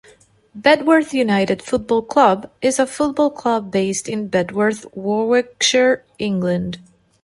[0.57, 6.79] Bedworth United Football Club is a football club based in Bedworth, Warwickshire, England.